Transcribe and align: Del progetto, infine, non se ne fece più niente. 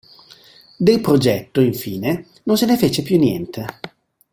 Del 0.77 0.99
progetto, 0.99 1.61
infine, 1.61 2.25
non 2.45 2.57
se 2.57 2.65
ne 2.65 2.75
fece 2.75 3.03
più 3.03 3.19
niente. 3.19 3.63